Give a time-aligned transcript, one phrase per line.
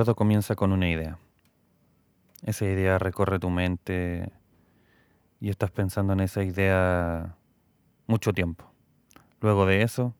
[0.00, 1.18] Todo comienza con una idea.
[2.42, 4.32] Esa idea recorre tu mente
[5.40, 7.36] y estás pensando en esa idea
[8.06, 8.64] mucho tiempo.
[9.42, 10.14] Luego de eso,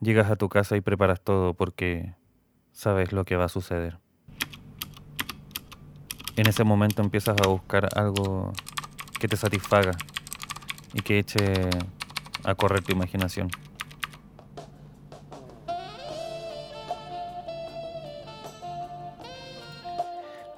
[0.00, 2.14] llegas a tu casa y preparas todo porque
[2.70, 3.98] sabes lo que va a suceder.
[6.36, 8.52] En ese momento empiezas a buscar algo
[9.18, 9.96] que te satisfaga
[10.94, 11.70] y que eche
[12.44, 13.50] a correr tu imaginación.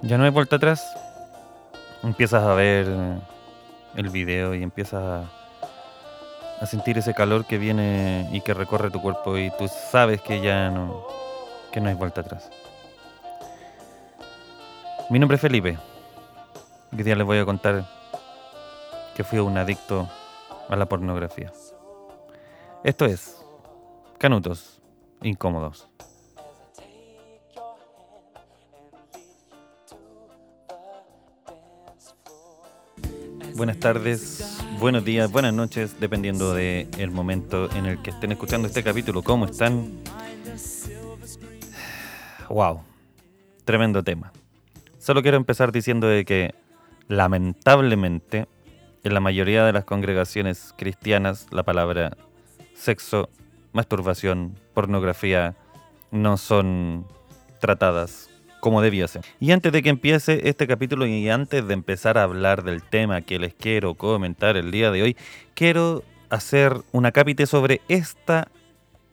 [0.05, 0.85] Ya no hay vuelta atrás.
[2.03, 2.87] Empiezas a ver
[3.95, 5.23] el video y empiezas a,
[6.61, 10.41] a sentir ese calor que viene y que recorre tu cuerpo y tú sabes que
[10.41, 11.07] ya no,
[11.71, 12.51] que no hay vuelta atrás.
[15.09, 15.79] Mi nombre es Felipe.
[16.93, 17.85] Hoy día les voy a contar
[19.15, 20.07] que fui un adicto
[20.69, 21.51] a la pornografía.
[22.83, 23.43] Esto es
[24.19, 24.81] Canutos
[25.23, 25.87] Incómodos.
[33.55, 38.67] Buenas tardes, buenos días, buenas noches, dependiendo del el momento en el que estén escuchando
[38.67, 39.23] este capítulo.
[39.23, 39.93] ¿Cómo están?
[42.49, 42.81] Wow,
[43.63, 44.33] tremendo tema.
[44.97, 46.53] Solo quiero empezar diciendo de que
[47.07, 48.49] lamentablemente
[49.05, 52.17] en la mayoría de las congregaciones cristianas la palabra
[52.73, 53.29] sexo,
[53.71, 55.55] masturbación, pornografía
[56.11, 57.07] no son
[57.61, 58.29] tratadas
[58.65, 59.21] como debía ser.
[59.39, 63.21] Y antes de que empiece este capítulo y antes de empezar a hablar del tema
[63.21, 65.17] que les quiero comentar el día de hoy,
[65.53, 68.47] quiero hacer una cápite sobre esta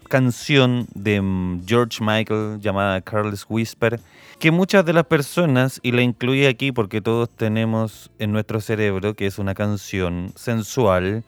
[0.09, 4.01] canción de mm, George Michael llamada Carlos Whisper,
[4.39, 9.13] que muchas de las personas, y la incluí aquí porque todos tenemos en nuestro cerebro
[9.13, 11.25] que es una canción sensual,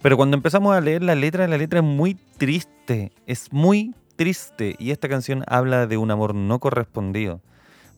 [0.00, 4.74] pero cuando empezamos a leer la letra, la letra es muy triste, es muy triste,
[4.78, 7.42] y esta canción habla de un amor no correspondido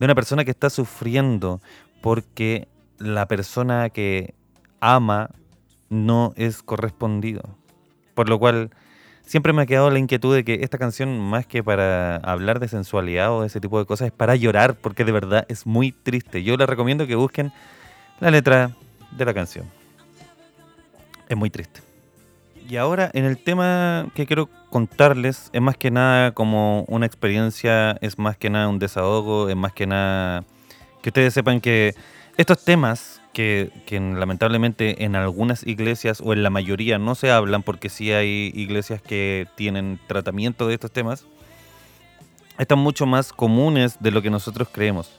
[0.01, 1.61] de una persona que está sufriendo
[2.01, 2.67] porque
[2.99, 4.35] la persona que
[4.81, 5.31] ama
[5.91, 7.43] no es correspondido.
[8.15, 8.71] Por lo cual
[9.23, 12.69] siempre me ha quedado la inquietud de que esta canción, más que para hablar de
[12.69, 15.93] sensualidad o de ese tipo de cosas, es para llorar porque de verdad es muy
[15.93, 16.43] triste.
[16.43, 17.53] Yo les recomiendo que busquen
[18.21, 18.71] la letra
[19.11, 19.67] de la canción.
[21.29, 21.90] Es muy triste.
[22.71, 27.99] Y ahora en el tema que quiero contarles es más que nada como una experiencia,
[28.01, 30.45] es más que nada un desahogo, es más que nada
[31.03, 31.97] que ustedes sepan que
[32.37, 37.89] estos temas que, lamentablemente en algunas iglesias o en la mayoría no se hablan porque
[37.89, 41.27] sí hay iglesias que tienen tratamiento de estos temas,
[42.57, 45.11] están mucho más comunes de lo que nosotros creemos.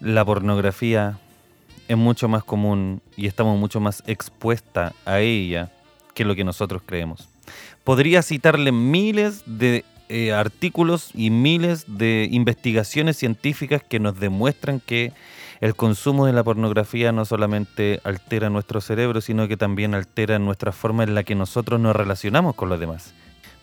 [0.00, 1.16] La pornografía
[1.86, 5.70] es mucho más común y estamos mucho más expuesta a ella
[6.16, 7.28] que lo que nosotros creemos.
[7.84, 15.12] Podría citarle miles de eh, artículos y miles de investigaciones científicas que nos demuestran que
[15.60, 20.72] el consumo de la pornografía no solamente altera nuestro cerebro, sino que también altera nuestra
[20.72, 23.14] forma en la que nosotros nos relacionamos con los demás.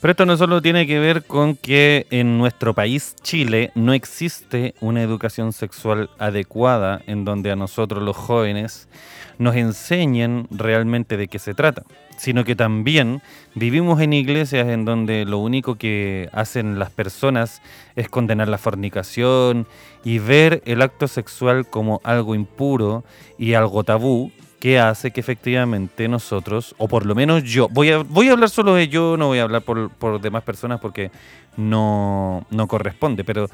[0.04, 4.76] Pero esto no solo tiene que ver con que en nuestro país, Chile, no existe
[4.82, 8.90] una educación sexual adecuada en donde a nosotros los jóvenes
[9.38, 11.84] nos enseñen realmente de qué se trata,
[12.18, 13.22] sino que también
[13.56, 17.62] vivimos en iglesias en donde lo único que hacen las personas
[17.96, 19.68] es condenar la fornicación
[20.04, 23.06] y ver el acto sexual como algo impuro
[23.38, 27.98] y algo tabú que hace que efectivamente nosotros, o por lo menos yo, voy a,
[27.98, 31.12] voy a hablar solo de yo, no voy a hablar por, por demás personas porque
[31.58, 33.50] no, no corresponde, pero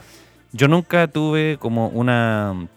[0.51, 2.67] yo nunca tuve como una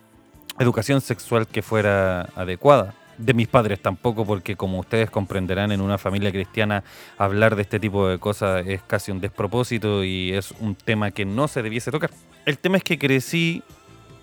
[0.59, 2.95] educación sexual que fuera adecuada.
[3.19, 6.85] De mis padres tampoco, porque como ustedes comprenderán, en una familia cristiana
[7.19, 11.27] hablar de este tipo de cosas es casi un despropósito y es un tema que
[11.27, 12.09] no se debiese tocar.
[12.47, 13.63] El tema es que crecí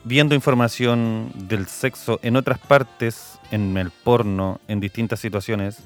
[0.03, 5.83] viendo información del sexo en otras partes, en el porno, en distintas situaciones,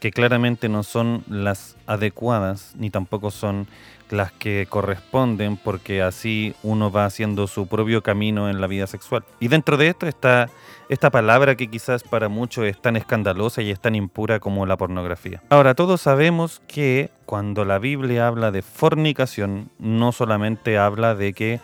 [0.00, 3.66] que claramente no son las adecuadas ni tampoco son
[4.08, 9.24] las que corresponden porque así uno va haciendo su propio camino en la vida sexual.
[9.38, 10.48] Y dentro de esto está
[10.88, 14.76] esta palabra que quizás para muchos es tan escandalosa y es tan impura como la
[14.76, 15.40] pornografía.
[15.48, 21.60] Ahora, todos sabemos que cuando la Biblia habla de fornicación, no solamente habla de que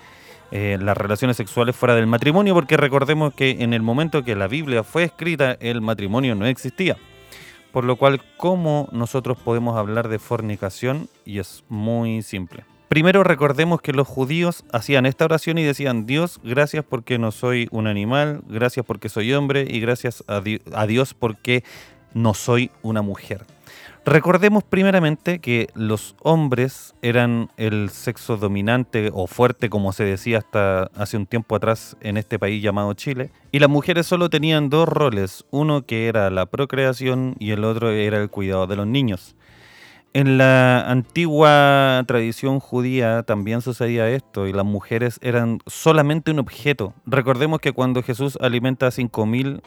[0.51, 4.49] eh, las relaciones sexuales fuera del matrimonio, porque recordemos que en el momento que la
[4.49, 6.97] Biblia fue escrita, el matrimonio no existía.
[7.73, 11.09] Por lo cual, ¿cómo nosotros podemos hablar de fornicación?
[11.25, 12.65] Y es muy simple.
[12.89, 17.67] Primero recordemos que los judíos hacían esta oración y decían, Dios, gracias porque no soy
[17.73, 20.41] un animal, gracias porque soy hombre y gracias a,
[20.87, 21.65] Dios porque
[22.15, 23.45] no soy una mujer.
[24.09, 30.85] Recordemos primeramente que los hombres eran el sexo dominante o fuerte, como se decía hasta
[30.95, 34.89] hace un tiempo atrás en este país llamado Chile, y las mujeres solo tenían dos
[34.89, 39.35] roles, uno que era la procreación y el otro era el cuidado de los niños.
[40.13, 46.95] En la antigua tradición judía también sucedía esto y las mujeres eran solamente un objeto.
[47.07, 49.63] Recordemos que cuando Jesús alimenta a 5.000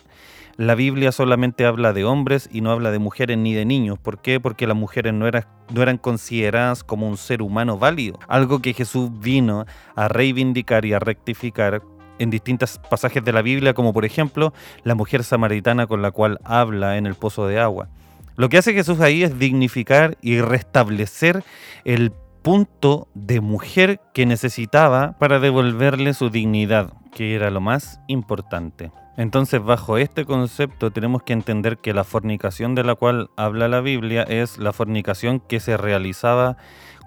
[0.60, 3.98] la Biblia solamente habla de hombres y no habla de mujeres ni de niños.
[3.98, 4.42] ¿Por qué?
[4.42, 8.20] Porque las mujeres no, no eran consideradas como un ser humano válido.
[8.28, 9.66] Algo que Jesús vino
[9.96, 11.82] a reivindicar y a rectificar
[12.18, 14.54] en distintos pasajes de la Biblia, como por ejemplo
[14.84, 17.88] la mujer samaritana con la cual habla en el pozo de agua.
[18.36, 21.42] Lo que hace Jesús ahí es dignificar y restablecer
[21.86, 22.12] el
[22.42, 28.92] punto de mujer que necesitaba para devolverle su dignidad, que era lo más importante.
[29.20, 33.82] Entonces, bajo este concepto tenemos que entender que la fornicación de la cual habla la
[33.82, 36.56] Biblia es la fornicación que se realizaba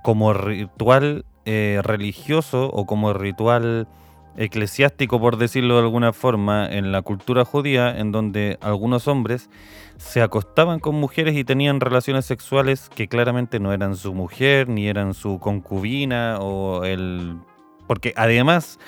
[0.02, 3.88] como ritual eh, religioso o como ritual
[4.36, 9.48] eclesiástico, por decirlo de alguna forma, en la cultura judía, en donde algunos hombres
[9.96, 14.86] se acostaban con mujeres y tenían relaciones sexuales que claramente no eran su mujer, ni
[14.86, 17.38] eran su concubina, o el...
[17.86, 18.78] Porque además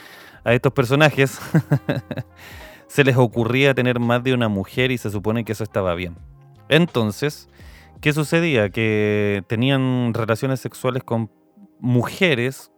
[0.44, 1.41] a estos personajes
[2.87, 6.17] se les ocurría tener más de una mujer y se supone que eso estaba bien.
[6.69, 7.49] Entonces,
[8.01, 8.71] ¿qué sucedía?
[8.71, 11.31] Que tenían relaciones sexuales con
[11.81, 12.71] mujeres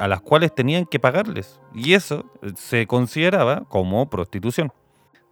[0.00, 1.60] a las cuales tenían que pagarles.
[1.74, 4.72] Y eso se consideraba como prostitución.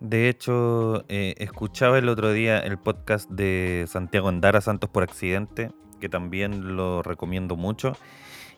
[0.00, 5.70] De hecho, eh, escuchaba el otro día el podcast de Santiago Andara Santos por accidente,
[6.00, 7.96] que también lo recomiendo mucho.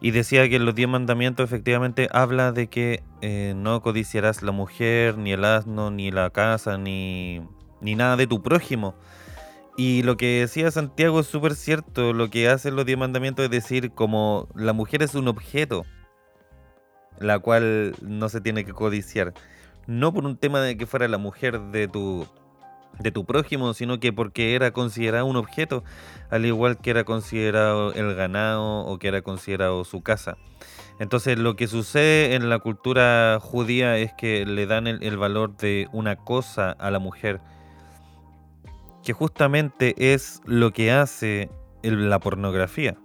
[0.04, 5.16] Y decía que los diez mandamientos efectivamente habla de que eh, no codiciarás la mujer,
[5.16, 7.40] ni el asno, ni la casa, ni,
[7.80, 8.96] ni nada de tu prójimo.
[9.76, 12.12] Y lo que decía Santiago es súper cierto.
[12.12, 15.84] Lo que hacen los diez mandamientos es decir como la mujer es un objeto,
[17.20, 19.32] la cual no se tiene que codiciar.
[19.86, 22.26] No por un tema de que fuera la mujer de tu
[22.98, 25.84] de tu prójimo, sino que porque era considerado un objeto,
[26.30, 30.36] al igual que era considerado el ganado o que era considerado su casa.
[30.98, 35.88] Entonces lo que sucede en la cultura judía es que le dan el, valor de
[35.92, 37.40] una cosa a la mujer,
[39.02, 41.50] que justamente es lo que hace
[41.82, 42.96] la pornografía,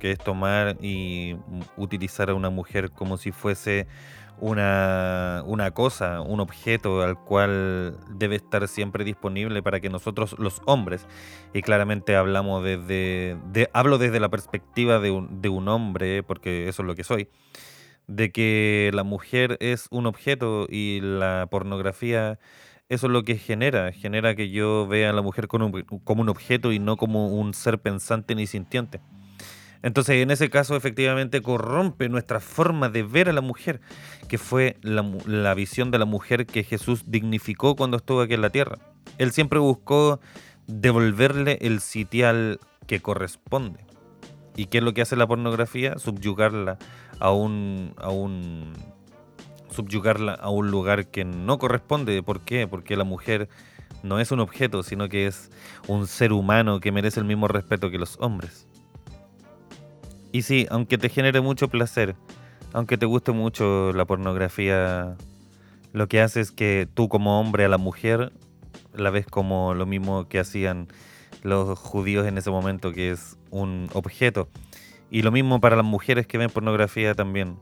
[0.00, 1.36] que es tomar y
[1.76, 3.86] utilizar a una mujer como si fuese
[4.40, 10.60] una, una, cosa, un objeto al cual debe estar siempre disponible para que nosotros los
[10.66, 11.06] hombres,
[11.54, 16.68] y claramente hablamos desde, de, hablo desde la perspectiva de un, de un hombre, porque
[16.68, 17.28] eso es lo que soy,
[18.06, 22.38] de que la mujer es un objeto y la pornografía
[22.88, 26.22] eso es lo que genera, genera que yo vea a la mujer como un, como
[26.22, 29.00] un objeto y no como un ser pensante ni sintiente.
[29.86, 33.80] Entonces, en ese caso, efectivamente, corrompe nuestra forma de ver a la mujer,
[34.26, 38.50] que fue la, visión de la mujer que Jesús dignificó cuando estuvo aquí en la
[38.50, 38.78] tierra.
[39.18, 40.18] Él siempre buscó
[40.66, 43.78] devolverle el sitial que corresponde.
[44.56, 45.96] ¿Y qué es lo que hace la pornografía?
[45.98, 46.78] Subyugarla
[47.20, 48.72] a un, a un
[49.70, 52.20] subyugarla a un lugar que no corresponde.
[52.24, 52.66] ¿Por qué?
[52.66, 53.48] Porque la mujer
[54.02, 55.48] no es un objeto, sino que es
[55.86, 58.65] un ser humano que merece el mismo respeto que los hombres.
[60.36, 62.14] Y sí, aunque te genere mucho placer,
[62.74, 65.16] aunque te guste mucho la pornografía,
[65.94, 68.34] lo que hace es que tú como hombre a la mujer
[68.94, 70.88] la ves como lo mismo que hacían
[71.42, 74.50] los judíos en ese momento, que es un objeto.
[75.10, 77.56] Y lo mismo para las mujeres que ven pornografía también,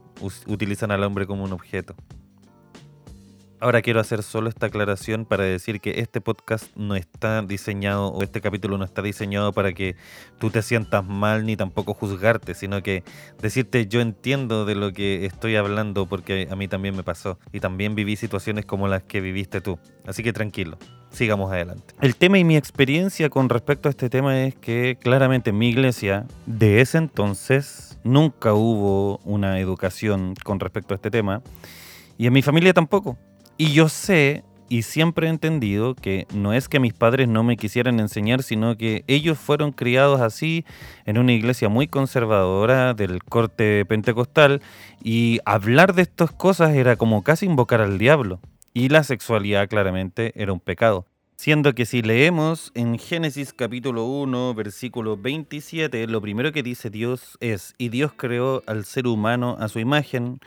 [0.45, 1.95] utilizan al hombre como un objeto.
[3.65, 8.21] Ahora quiero hacer solo esta aclaración para decir que este podcast no está diseñado o
[8.21, 9.95] este capítulo no está diseñado para que
[10.37, 13.03] tú te sientas mal ni tampoco juzgarte, sino que
[13.41, 17.59] decirte yo entiendo de lo que estoy hablando porque a mí también me pasó y
[17.59, 19.79] también viví situaciones como las que viviste tú.
[20.05, 20.77] Así que tranquilo,
[21.09, 21.95] sigamos adelante.
[22.01, 25.69] El tema y mi experiencia con respecto a este tema es que claramente en mi
[25.69, 31.41] iglesia de ese entonces nunca hubo una educación con respecto a este tema
[32.15, 33.17] y en mi familia tampoco.
[33.57, 37.55] Y yo sé y siempre he entendido que no es que mis padres no me
[37.55, 40.65] quisieran enseñar, sino que ellos fueron criados así
[41.05, 44.61] en una iglesia muy conservadora del corte pentecostal
[45.01, 48.39] y hablar de estas cosas era como casi invocar al diablo.
[48.73, 51.05] Y la sexualidad claramente era un pecado.
[51.37, 57.37] Siendo que si leemos en Génesis capítulo 1, versículo 27, lo primero que dice Dios
[57.39, 60.39] es, y Dios creó al ser humano a su imagen,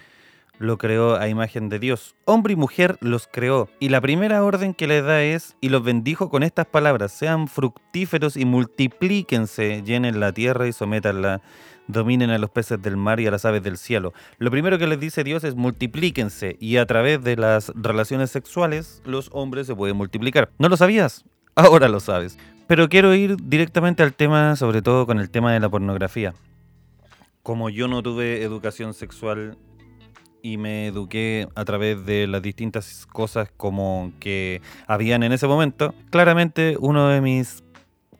[0.58, 2.14] lo creó a imagen de Dios.
[2.24, 3.68] Hombre y mujer los creó.
[3.80, 7.48] Y la primera orden que le da es, y los bendijo con estas palabras, sean
[7.48, 11.40] fructíferos y multiplíquense, llenen la tierra y sométanla,
[11.86, 14.12] dominen a los peces del mar y a las aves del cielo.
[14.38, 19.02] Lo primero que les dice Dios es multiplíquense y a través de las relaciones sexuales
[19.04, 20.50] los hombres se pueden multiplicar.
[20.58, 21.24] ¿No lo sabías?
[21.54, 22.38] Ahora lo sabes.
[22.66, 26.34] Pero quiero ir directamente al tema, sobre todo con el tema de la pornografía
[27.48, 29.56] como yo no tuve educación sexual
[30.42, 35.94] y me eduqué a través de las distintas cosas como que habían en ese momento,
[36.10, 37.64] claramente una de mis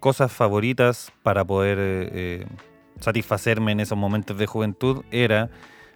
[0.01, 2.47] cosas favoritas para poder eh,
[3.01, 5.51] satisfacerme en esos momentos de juventud era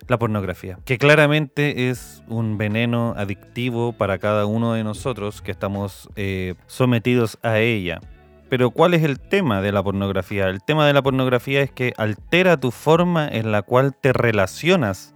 [0.08, 6.08] la pornografía, que claramente es un veneno adictivo para cada uno de nosotros que estamos
[6.16, 8.00] eh, sometidos a ella.
[8.48, 10.48] Pero ¿cuál es el tema de la pornografía?
[10.48, 15.14] El tema de la pornografía es que altera tu forma en la cual te relacionas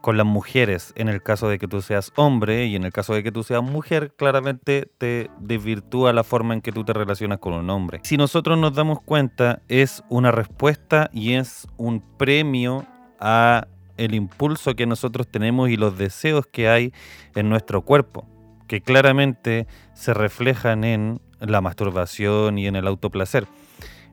[0.00, 0.92] con las mujeres.
[0.96, 3.42] En el caso de que tú seas hombre y en el caso de que tú
[3.42, 8.00] seas mujer, claramente te desvirtúa la forma en que tú te relacionas con un hombre.
[8.04, 12.86] Si nosotros nos damos cuenta, es una respuesta y es un premio
[13.20, 16.92] a el impulso que nosotros tenemos y los deseos que hay
[17.34, 18.26] en nuestro cuerpo,
[18.68, 23.46] que claramente se reflejan en la masturbación y en el autoplacer.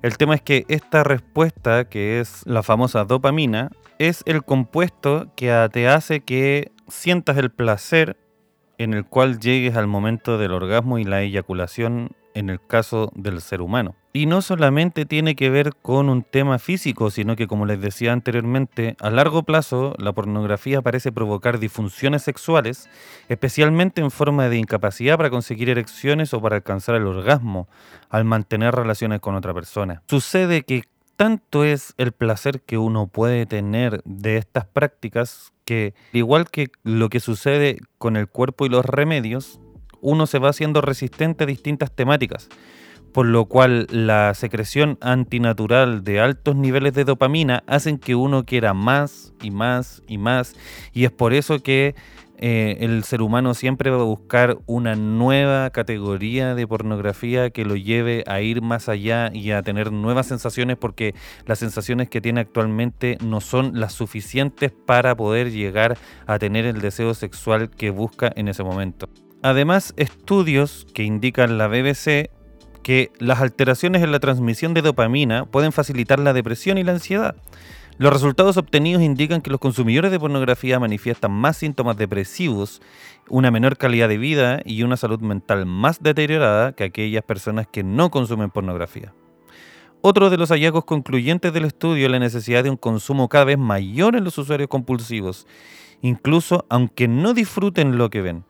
[0.02, 5.68] El tema es que esta respuesta, que es la famosa dopamina, es el compuesto que
[5.72, 8.18] te hace que sientas el placer
[8.78, 13.42] en el cual llegues al momento del orgasmo y la eyaculación en el caso del
[13.42, 13.96] ser humano.
[14.16, 18.14] Y no solamente tiene que ver con un tema físico, sino que como les decía
[18.14, 22.90] anteriormente, a largo plazo la pornografía parece provocar disfunciones sexuales,
[23.28, 27.68] especialmente en forma de incapacidad para conseguir erecciones o para alcanzar el orgasmo
[28.10, 30.02] al mantener relaciones con otra persona.
[30.08, 30.84] Sucede que
[31.18, 37.10] tanto es el placer que uno puede tener de estas prácticas que, igual que lo
[37.10, 39.60] que sucede con el cuerpo y los remedios,
[40.00, 42.48] uno se va haciendo resistente a distintas temáticas
[43.16, 48.74] por lo cual la secreción antinatural de altos niveles de dopamina hacen que uno quiera
[48.74, 50.54] más y más y más,
[50.92, 51.96] y es por eso que
[52.38, 57.78] eh, el ser humano siempre va a buscar una nueva categoría de pornografía que lo
[57.78, 62.42] lleve a ir más allá y a tener nuevas sensaciones porque las sensaciones que tiene
[62.42, 68.30] actualmente no son las suficientes para poder llegar a tener el deseo sexual que busca
[68.36, 69.08] en ese momento.
[69.42, 72.35] Además, estudios que indican la BBC
[72.86, 77.36] que las alteraciones en la transmisión de dopamina pueden facilitar la depresión y la ansiedad.
[77.98, 82.84] Los resultados obtenidos indican que los consumidores de pornografía manifiestan más síntomas depresivos,
[83.28, 87.84] una menor calidad de vida y una salud mental más deteriorada que aquellas personas que
[87.84, 89.16] no consumen pornografía.
[90.02, 93.58] Otro de los hallazgos concluyentes del estudio es la necesidad de un consumo cada vez
[93.58, 95.48] mayor en los usuarios compulsivos,
[96.04, 98.44] incluso aunque no disfruten lo que ven.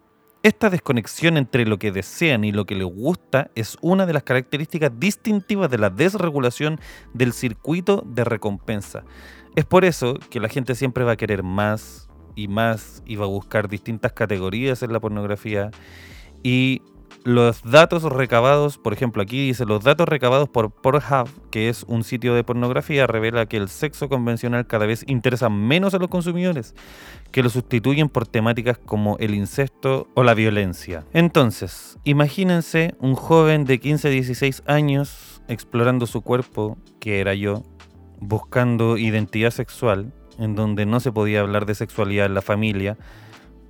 [0.45, 4.21] Esta desconexión entre lo que desean y lo que les gusta es una de las
[4.21, 6.79] características distintivas de la desregulación
[7.15, 9.05] del circuito de recompensa.
[9.55, 13.25] Es por eso que la gente siempre va a querer más y más y va
[13.25, 15.71] a buscar distintas categorías en la pornografía
[16.43, 16.83] y
[17.25, 22.03] los datos recabados, por ejemplo, aquí dice, los datos recabados por Pornhub, que es un
[22.03, 26.75] sitio de pornografía, revela que el sexo convencional cada vez interesa menos a los consumidores,
[27.31, 31.03] que lo sustituyen por temáticas como el incesto o la violencia.
[31.13, 37.63] Entonces, imagínense un joven de 15 16 años explorando su cuerpo, que era yo,
[38.19, 42.99] buscando identidad sexual, en donde no se podía hablar de sexualidad en la familia,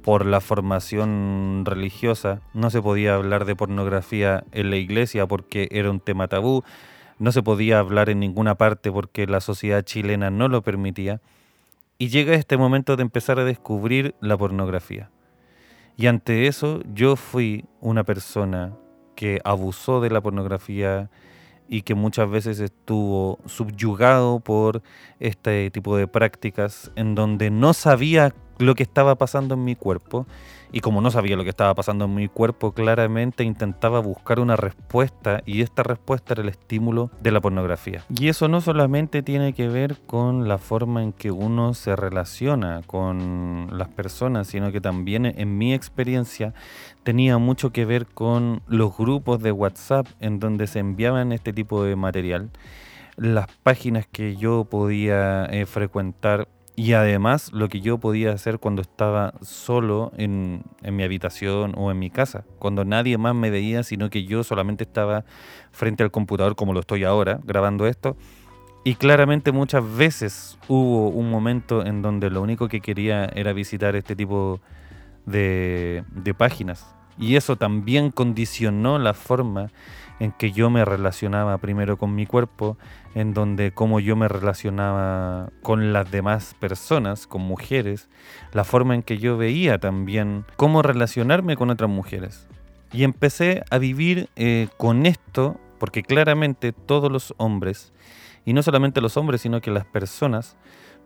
[0.06, 5.90] por la formación religiosa, no se podía hablar de pornografía en la iglesia porque era
[5.90, 6.64] un tema tabú,
[7.18, 11.22] no se podía hablar en ninguna parte porque la sociedad chilena no lo permitía.
[11.98, 15.10] Y llega este momento de empezar a descubrir la pornografía.
[15.98, 18.76] Y ante eso yo fui una persona
[19.16, 21.10] que abusó de la pornografía
[21.68, 24.84] y que muchas veces estuvo subyugado por
[25.20, 30.26] este tipo de prácticas en donde no sabía lo que estaba pasando en mi cuerpo
[30.72, 34.58] y como no sabía lo que estaba pasando en mi cuerpo, claramente intentaba buscar una
[34.58, 38.04] respuesta y esta respuesta era el estímulo de la pornografía.
[38.10, 42.82] Y eso no solamente tiene que ver con la forma en que uno se relaciona
[42.88, 46.54] con las personas, sino que también en mi experiencia
[47.04, 51.84] tenía mucho que ver con los grupos de WhatsApp en donde se enviaban este tipo
[51.84, 52.50] de material
[53.18, 58.82] las páginas que yo podía eh, frecuentar y además lo que yo podía hacer cuando
[58.82, 64.10] estaba solo en, mi habitación o en mi casa, cuando nadie más me veía, sino
[64.10, 65.24] que yo solamente estaba
[65.72, 68.18] frente al computador como lo estoy ahora, grabando esto,
[68.84, 73.96] Y claramente muchas veces hubo un momento en donde lo único que quería era visitar
[73.96, 74.60] este tipo
[75.26, 76.04] de,
[76.38, 76.86] páginas.
[77.18, 79.72] Y eso también condicionó la forma
[80.20, 82.78] en que yo me relacionaba primero con mi cuerpo,
[83.14, 88.10] en donde cómo yo me relacionaba con las demás personas, con mujeres,
[88.54, 92.48] la forma en que yo veía también cómo relacionarme con otras mujeres.
[92.92, 97.94] Y empecé a vivir eh, con esto, porque claramente todos los hombres,
[98.46, 100.56] y no solamente los hombres, sino que las personas,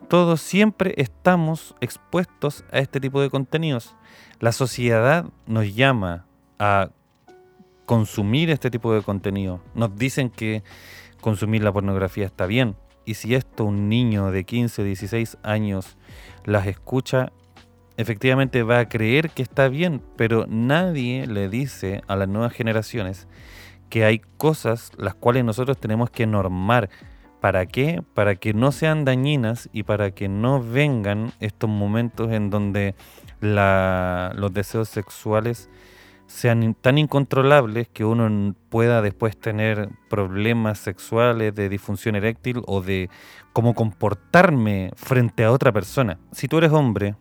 [0.08, 3.96] todos siempre estamos expuestos a este tipo de contenidos.
[4.39, 6.25] La sociedad nos llama
[6.58, 6.89] a
[7.89, 9.62] consumir este tipo de contenido.
[9.74, 10.62] Nos dicen que
[11.22, 12.75] consumir la pornografía está bien.
[13.03, 15.98] Y si esto un niño de 15, 16 años
[16.46, 17.31] las escucha,
[17.98, 23.27] efectivamente va a creer que está bien, pero nadie le dice a las nuevas generaciones
[23.89, 26.91] que hay cosas las cuales nosotros tenemos que normar.
[27.41, 28.03] ¿Para qué?
[28.13, 32.93] Para que no sean dañinas y para que no vengan estos momentos en donde
[33.41, 35.72] los deseos sexuales
[36.29, 43.09] sean tan incontrolables que uno pueda después tener problemas sexuales de disfunción eréctil o de
[43.51, 46.19] cómo comportarme frente a otra persona.
[46.31, 47.15] Si tú eres hombre,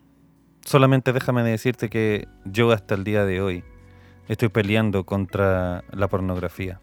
[0.62, 3.64] solamente déjame decirte que yo hasta el día de hoy
[4.28, 6.80] estoy peleando contra la pornografía.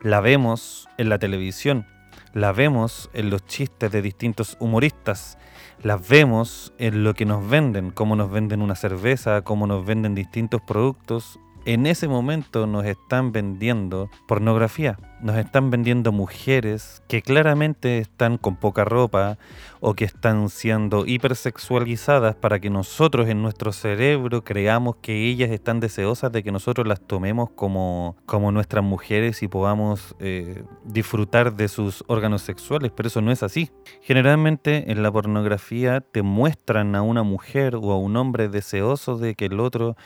[0.00, 1.86] La vemos en la televisión,
[2.34, 5.38] la vemos en los chistes de distintos humoristas,
[5.82, 10.14] las vemos en lo que nos venden, cómo nos venden una cerveza, cómo nos venden
[10.14, 11.38] distintos productos.
[11.64, 18.56] En ese momento nos están vendiendo pornografía, nos están vendiendo mujeres que claramente están con
[18.56, 19.38] poca ropa
[19.78, 25.78] o que están siendo hipersexualizadas para que nosotros en nuestro cerebro creamos que ellas están
[25.78, 31.68] deseosas de que nosotros las tomemos como, como nuestras mujeres y podamos eh, disfrutar de
[31.68, 33.70] sus órganos sexuales, pero eso no es así.
[34.00, 39.36] Generalmente en la pornografía te muestran a una mujer o a un hombre deseoso de
[39.36, 39.96] que el otro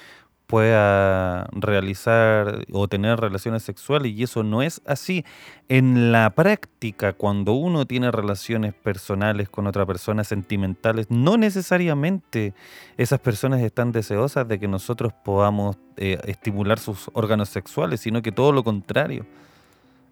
[0.46, 5.24] pueda realizar o tener relaciones sexuales y eso no es así.
[5.68, 12.54] En la práctica, cuando uno tiene relaciones personales con otra persona, sentimentales, no necesariamente
[12.96, 18.32] esas personas están deseosas de que nosotros podamos eh, estimular sus órganos sexuales, sino que
[18.32, 19.26] todo lo contrario.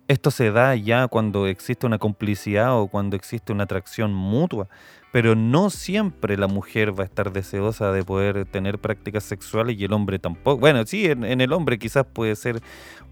[0.07, 4.69] Esto se da ya cuando existe una complicidad o cuando existe una atracción mutua,
[5.13, 9.85] pero no siempre la mujer va a estar deseosa de poder tener prácticas sexuales y
[9.85, 10.61] el hombre tampoco.
[10.61, 12.61] Bueno, sí, en, el hombre quizás puede ser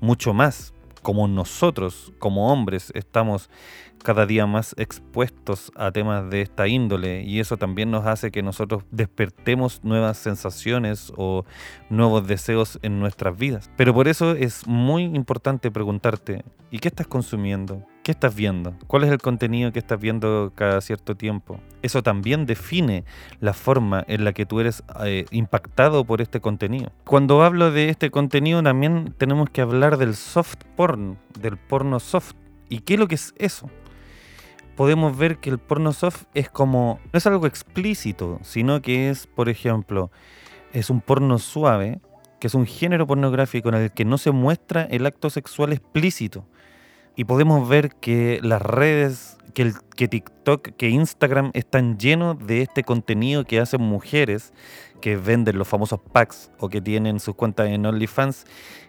[0.00, 3.48] mucho más, como nosotros, como hombres, estamos
[4.02, 8.42] cada día más expuestos a temas de esta índole y eso también nos hace que
[8.42, 11.44] nosotros despertemos nuevas sensaciones o
[11.88, 13.70] nuevos deseos en nuestras vidas.
[13.76, 17.86] Pero por eso es muy importante preguntarte, ¿y qué estás consumiendo?
[18.02, 18.74] ¿Qué estás viendo?
[18.88, 21.60] ¿Cuál es el contenido que estás viendo cada cierto tiempo?
[21.82, 23.04] Eso también define
[23.38, 26.90] la forma en la que tú eres eh, impactado por este contenido.
[27.04, 32.34] Cuando hablo de este contenido también tenemos que hablar del soft porn, del porno soft.
[32.68, 33.70] ¿Y qué es lo que es eso?
[34.82, 39.28] Podemos ver que el porno soft es como, no es algo explícito, sino que es,
[39.28, 40.10] por ejemplo,
[40.72, 42.00] es un porno suave,
[42.40, 46.48] que es un género pornográfico en el que no se muestra el acto sexual explícito.
[47.14, 53.44] Y podemos ver que las redes, que, TikTok, que Instagram están llenos de este contenido
[53.44, 54.52] que hacen mujeres
[55.00, 58.46] que venden los famosos packs o que tienen sus cuentas en OnlyFans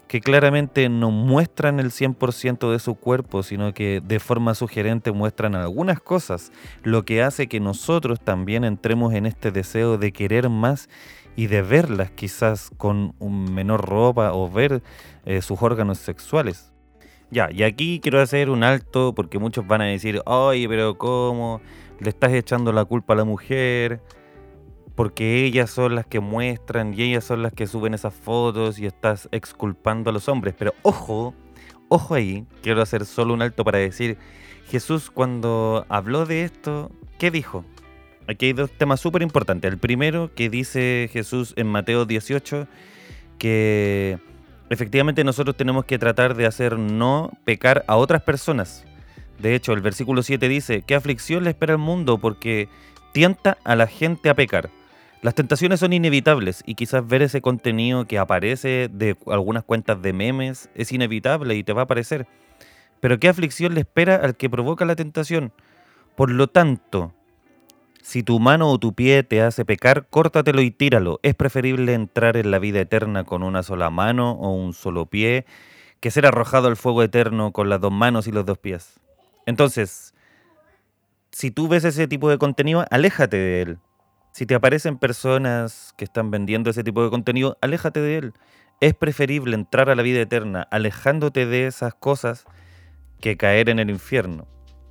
[0.08, 5.56] que claramente no muestran el 100% de su cuerpo, sino que de forma sugerente muestran
[5.56, 6.52] algunas cosas,
[6.84, 10.90] lo que hace que nosotros también entremos en este deseo de querer más
[11.36, 14.84] y de verlas quizás con un menor ropa o ver
[15.26, 16.72] eh, sus órganos sexuales.
[17.32, 21.62] Ya, y aquí quiero hacer un alto porque muchos van a decir, oye, pero ¿cómo?
[22.00, 24.02] Le estás echando la culpa a la mujer
[24.96, 28.86] porque ellas son las que muestran y ellas son las que suben esas fotos y
[28.86, 30.54] estás exculpando a los hombres.
[30.58, 31.34] Pero ojo,
[31.90, 34.18] ojo ahí, quiero hacer solo un alto para decir,
[34.70, 37.66] Jesús cuando habló de esto, ¿qué dijo?
[38.28, 39.72] Aquí hay dos temas súper importantes.
[39.72, 42.68] El primero que dice Jesús en Mateo 18,
[43.38, 44.20] que
[44.70, 48.86] efectivamente nosotros tenemos que tratar de hacer no pecar a otras personas.
[49.40, 52.18] De hecho, el versículo 7 dice, ¿qué aflicción le espera al mundo?
[52.18, 52.70] Porque
[53.12, 54.70] tienta a la gente a pecar.
[55.24, 60.12] Las tentaciones son inevitables y quizás ver ese contenido que aparece de algunas cuentas de
[60.12, 62.28] memes es inevitable y te va a aparecer.
[63.00, 65.54] Pero ¿qué aflicción le espera al que provoca la tentación?
[66.18, 67.14] Por lo tanto,
[68.02, 71.22] si tu mano o tu pie te hace pecar, córtatelo y tíralo.
[71.24, 75.46] Es preferible entrar en la vida eterna con una sola mano o un solo pie
[76.02, 79.00] que ser arrojado al fuego eterno con las dos manos y los dos pies.
[79.46, 80.14] Entonces,
[81.32, 83.78] si tú ves ese tipo de contenido, aléjate de él.
[84.34, 88.34] Si te aparecen personas que están vendiendo ese tipo de contenido, aléjate de él.
[88.82, 92.46] Es preferible entrar a la vida eterna alejándote de esas cosas
[93.22, 94.48] que caer en el infierno.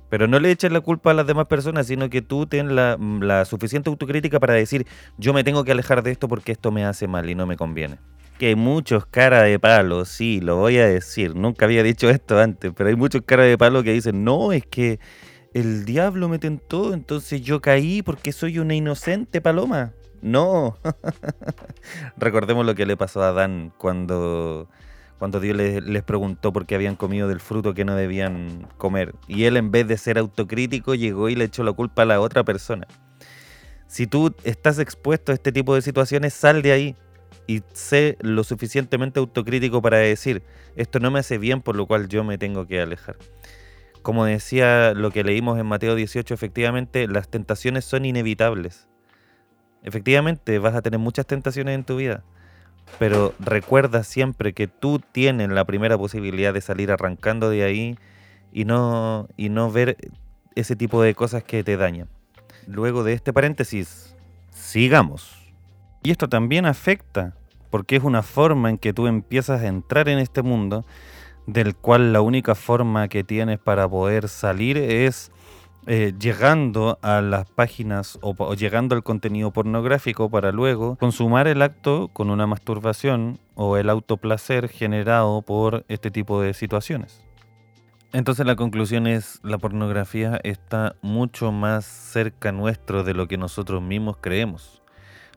[0.09, 2.97] Pero no le eches la culpa a las demás personas, sino que tú ten la,
[2.97, 6.85] la, suficiente autocrítica para decir, yo me tengo que alejar de esto porque esto me
[6.85, 7.97] hace mal y no me conviene.
[8.39, 11.35] Que hay muchos cara de palo, sí, lo voy a decir.
[11.35, 14.65] Nunca había dicho esto antes, pero hay muchos cara de palo que dicen, no, es
[14.65, 15.01] que
[15.53, 19.93] el diablo me tentó, entonces yo caí porque soy una inocente paloma.
[20.21, 20.77] No.
[22.17, 24.69] Recordemos lo que le pasó a Adán cuando
[25.23, 29.15] cuando Dios les, preguntó por qué habían comido del fruto que no debían comer.
[29.25, 32.19] Y él en vez de ser autocrítico llegó y le echó la culpa a la
[32.19, 32.87] otra persona.
[33.87, 36.95] Si tú estás expuesto a este tipo de situaciones, sal de ahí
[37.47, 40.43] y sé lo suficientemente autocrítico para decir,
[40.75, 43.15] esto no me hace bien, por lo cual yo me tengo que alejar.
[44.03, 48.87] Como decía lo que leímos en Mateo 18, efectivamente las tentaciones son inevitables.
[49.81, 52.23] Efectivamente vas a tener muchas tentaciones en tu vida
[52.99, 57.97] pero recuerda siempre que tú tienes la primera posibilidad de salir arrancando de ahí
[58.51, 59.97] y no, y no ver
[60.55, 62.07] ese tipo de cosas que te dañan.
[62.67, 64.15] Luego de este paréntesis,
[64.51, 65.35] sigamos.
[66.03, 67.35] Y esto también afecta,
[67.71, 70.85] porque es una forma en que tú empiezas a entrar en este mundo,
[71.47, 75.31] del cual la única forma que tienes para poder salir es
[75.85, 82.09] eh, llegando a las páginas o, llegando al contenido pornográfico para luego consumar el acto
[82.13, 87.21] con una masturbación o el autoplacer generado por este tipo de situaciones.
[88.13, 93.81] Entonces la conclusión es, la pornografía está mucho más cerca nuestro de lo que nosotros
[93.81, 94.82] mismos creemos.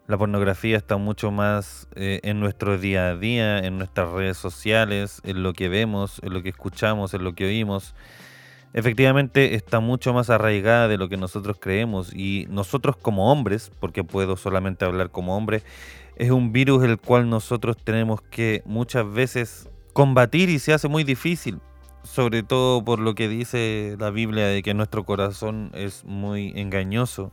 [0.08, 5.20] La pornografía está mucho más eh, en nuestro día a día, en nuestras redes sociales,
[5.24, 7.92] en lo que vemos, en lo que escuchamos, en lo que oímos.
[8.72, 12.14] Efectivamente está mucho más arraigada de lo que nosotros creemos.
[12.14, 15.64] Y nosotros como hombres, porque puedo solamente hablar como hombre,
[16.14, 21.02] es un virus el cual nosotros tenemos que muchas veces combatir y se hace muy
[21.02, 21.58] difícil,
[22.04, 27.32] sobre todo por lo que dice la Biblia de que nuestro corazón es muy engañoso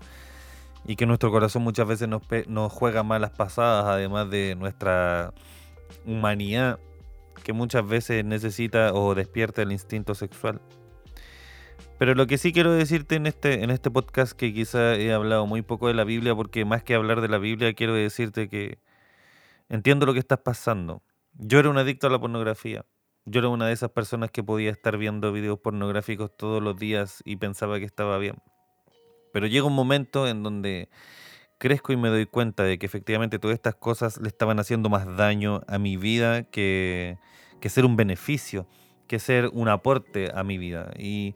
[0.85, 5.33] y que nuestro corazón muchas veces nos, juega malas pasadas, además de nuestra
[6.05, 6.79] humanidad
[7.43, 10.61] que muchas veces necesita o despierta el instinto sexual.
[11.99, 15.45] Pero lo que sí quiero decirte en este, en este podcast, que quizá he hablado
[15.45, 18.79] muy poco de la Biblia, porque más que hablar de la Biblia, quiero decirte que
[19.69, 21.03] entiendo lo que estás pasando.
[21.33, 22.85] Yo era un adicto a la pornografía.
[23.25, 27.21] Yo era una de esas personas que podía estar viendo videos pornográficos todos los días
[27.25, 28.35] y pensaba que estaba bien.
[29.33, 30.87] Pero llega un momento en donde
[31.57, 35.17] crezco y me doy cuenta de que efectivamente todas estas cosas le estaban haciendo más
[35.17, 37.17] daño a mi vida que,
[37.59, 38.65] que ser un beneficio,
[39.07, 40.91] que ser un aporte a mi vida.
[40.97, 41.35] Y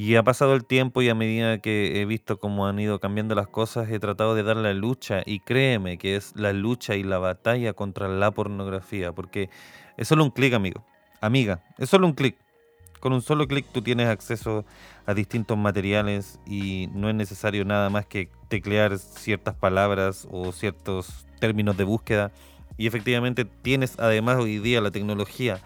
[0.00, 3.34] y ha pasado el tiempo y a medida que he visto cómo han ido cambiando
[3.34, 7.02] las cosas, he tratado de dar la lucha y créeme que es la lucha y
[7.02, 9.50] la batalla contra la pornografía, porque
[9.96, 10.84] es solo un clic, amigo.
[11.20, 12.38] Amiga, es solo un clic.
[13.00, 14.64] Con un solo clic tú tienes acceso
[15.06, 21.26] a distintos materiales y no es necesario nada más que teclear ciertas palabras o ciertos
[21.40, 22.32] términos de búsqueda.
[22.76, 25.60] Y efectivamente tienes además hoy día la tecnología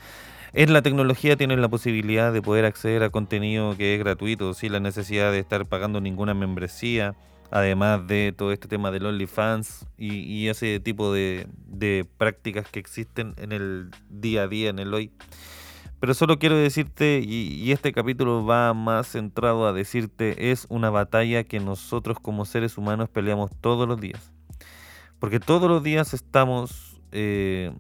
[0.55, 4.73] en la tecnología tienes la posibilidad de poder acceder a contenido que es gratuito, sin
[4.73, 7.15] la necesidad de estar pagando ninguna membresía,
[7.51, 12.81] además de todo este tema del OnlyFans y, y ese tipo de, de prácticas que
[12.81, 15.11] existen en el día a día, en el hoy.
[16.03, 20.91] Pero solo quiero decirte, y, y, este capítulo va más centrado a decirte, es una
[20.91, 24.33] batalla que nosotros como seres humanos peleamos todos los días.
[25.21, 27.71] Porque todos los días estamos eh,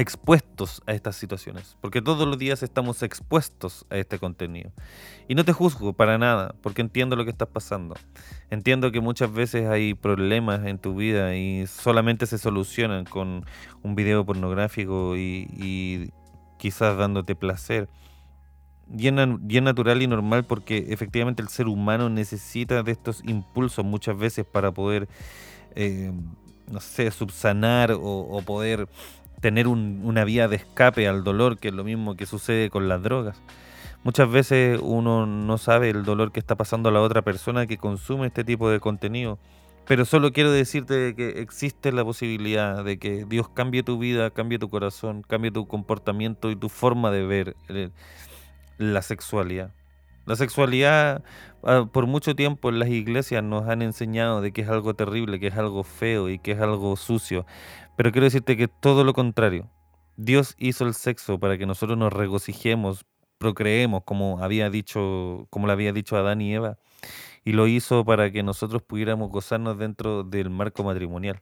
[0.00, 4.70] expuestos a estas situaciones, porque todos los días estamos expuestos a este contenido.
[5.28, 7.94] Y no te juzgo para nada, porque entiendo lo que estás pasando.
[8.50, 13.44] Entiendo que muchas veces hay problemas en tu vida y solamente se solucionan con
[13.82, 16.10] un video pornográfico y,
[16.60, 17.88] quizás dándote placer.
[18.86, 24.18] Bien, bien, natural y normal porque efectivamente el ser humano necesita de estos impulsos muchas
[24.18, 25.08] veces para poder,
[25.74, 26.12] eh,
[26.70, 28.88] no sé, subsanar o poder
[29.40, 33.02] tener una vía de escape al dolor, que es lo mismo que sucede con las
[33.02, 33.40] drogas.
[34.02, 37.76] Muchas veces uno no sabe el dolor que está pasando a la otra persona que
[37.76, 39.38] consume este tipo de contenido.
[39.90, 44.56] Pero solo quiero decirte que existe la posibilidad de que Dios cambie tu vida, cambie
[44.56, 47.56] tu corazón, cambie tu comportamiento y tu forma de ver
[48.78, 49.74] la sexualidad.
[50.26, 51.24] La sexualidad
[51.64, 55.40] ah, por mucho tiempo en las iglesias nos han enseñado de que es algo terrible,
[55.40, 57.44] que es algo feo y que es algo sucio.
[57.96, 59.68] Pero quiero decirte que todo lo contrario.
[60.16, 63.04] Dios hizo el sexo para que nosotros nos regocijemos
[63.40, 66.76] procreemos, como había dicho, como le había dicho Adán y Eva,
[67.44, 71.40] y lo hizo para que nosotros pudiéramos gozarnos dentro del marco matrimonial.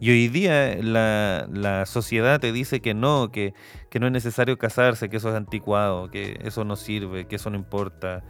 [0.00, 3.52] Y hoy día la, la sociedad te dice que no, que,
[3.90, 7.50] que, no es necesario casarse, que eso es anticuado, que eso no sirve, que eso
[7.50, 8.22] no importa,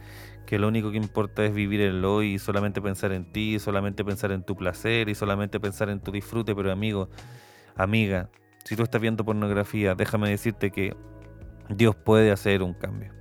[0.47, 4.03] que lo único que importa es vivir el hoy y solamente pensar en ti, solamente
[4.03, 6.55] pensar en tu placer y solamente pensar en tu disfrute.
[6.55, 7.07] Pero amigo,
[7.75, 8.31] amiga,
[8.63, 10.95] si tú estás viendo pornografía, déjame decirte que
[11.69, 13.18] Dios puede hacer un cambio.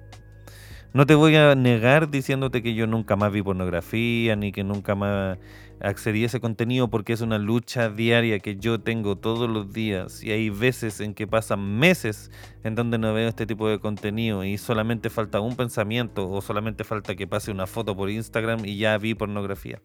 [0.94, 4.94] No te voy a negar diciéndote que yo nunca más vi pornografía, ni que nunca
[4.94, 5.38] más
[5.80, 10.24] accedí a ese contenido porque es una lucha diaria que yo tengo todos los días
[10.24, 12.30] y hay veces en que pasan meses
[12.64, 16.84] en donde no veo este tipo de contenido y solamente falta un pensamiento o solamente
[16.84, 19.80] falta que pase una foto por Instagram y ya vi pornografía.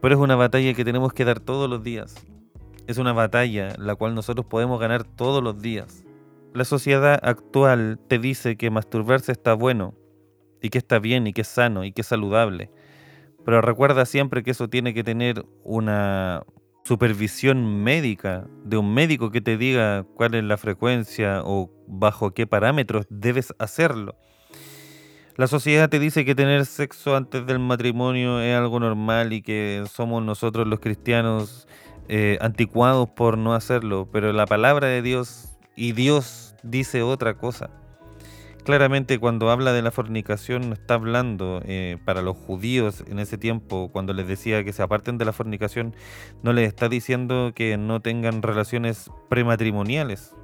[0.00, 2.14] Pero es una batalla que tenemos que dar todos los días.
[2.86, 6.04] Es una batalla la cual nosotros podemos ganar todos los días.
[6.54, 9.94] La sociedad actual te dice que masturbarse está bueno
[10.62, 12.70] y que está bien y que es sano y que es saludable
[13.44, 16.44] pero recuerda siempre que eso tiene que tener una
[16.84, 22.46] supervisión médica de un médico que te diga cuál es la frecuencia o bajo qué
[22.46, 24.16] parámetros debes hacerlo.
[25.36, 29.84] La sociedad te dice que tener sexo antes del matrimonio es algo normal y que
[29.90, 31.66] somos nosotros los cristianos
[32.08, 37.70] eh, anticuados por no hacerlo, pero la palabra de Dios y Dios dice otra cosa
[38.64, 43.38] claramente cuando habla de la fornicación no está hablando eh, para los judíos en ese
[43.38, 45.94] tiempo, cuando les decía que se aparten de la fornicación,
[46.42, 50.34] no les está diciendo que no tengan relaciones prematrimoniales.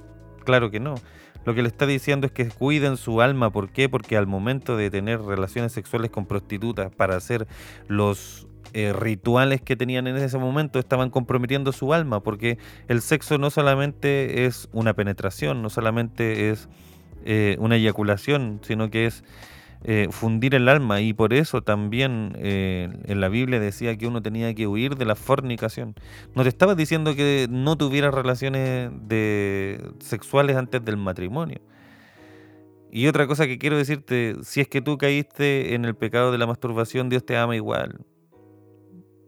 [0.45, 0.95] Claro que no.
[1.43, 3.51] Lo que le está diciendo es que cuiden su alma.
[3.51, 3.89] ¿Por qué?
[3.89, 7.47] Porque al momento de tener relaciones sexuales con prostitutas para hacer
[7.87, 12.21] los eh, rituales que tenían en ese momento estaban comprometiendo su alma.
[12.21, 12.57] Porque
[12.87, 16.69] el sexo no solamente es una penetración, no solamente es
[17.25, 19.23] eh, una eyaculación, sino que es
[19.83, 21.01] eh, fundir el alma.
[21.01, 25.15] Y por eso también en la Biblia decía que uno tenía que huir de la
[25.15, 25.95] fornicación.
[26.35, 28.91] No te estaba diciendo que no tuvieras relaciones
[29.99, 31.61] sexuales antes del matrimonio.
[32.93, 36.37] Y otra cosa que quiero decirte, si es que tú caíste en el pecado de
[36.37, 38.05] la masturbación, Dios te ama igual.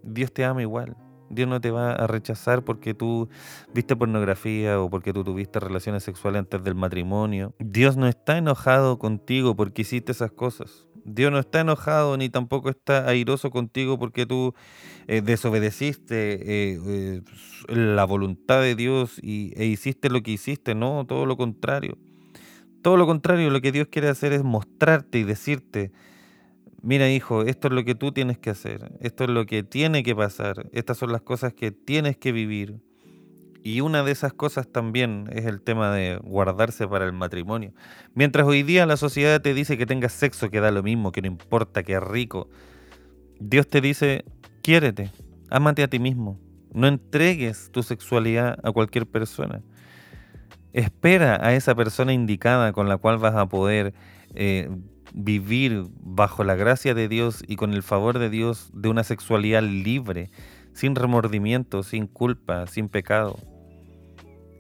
[0.04, 0.96] Dios te ama igual.
[1.30, 3.30] Dios no te va a rechazar porque tú
[3.74, 7.54] viste pornografía o porque tú tuviste relaciones sexuales antes del matrimonio.
[7.60, 10.88] Dios no está enojado contigo porque hiciste esas cosas.
[11.06, 14.54] Dios no está enojado ni tampoco está airoso contigo porque tú
[15.08, 17.22] eh, desobedeciste eh, eh,
[17.68, 20.76] la voluntad de Dios y, e hiciste lo que hiciste.
[20.76, 21.98] No, todo lo contrario.
[22.82, 25.92] Todo lo contrario, lo que Dios quiere hacer es mostrarte y decirte,
[26.84, 30.04] mira hijo, esto es lo que tú tienes que hacer, esto es lo que tiene
[30.04, 32.80] que pasar, estas son las cosas que tienes que vivir.
[33.66, 37.74] Y una de esas cosas también es el tema de guardarse para el matrimonio.
[38.14, 41.22] Mientras hoy día la sociedad te dice que tengas sexo, que da lo mismo, que
[41.22, 42.50] no importa, que es rico,
[43.40, 44.26] Dios te dice,
[44.62, 45.12] quiérete,
[45.50, 46.38] ámate a ti mismo,
[46.74, 49.62] no entregues tu sexualidad a cualquier persona.
[50.74, 53.94] Espera a esa persona indicada con la cual vas a poder
[54.36, 54.70] eh,
[55.14, 59.64] vivir bajo la gracia de Dios y con el favor de Dios de una sexualidad
[59.64, 60.32] libre,
[60.74, 63.38] sin remordimiento, sin culpa, sin pecado.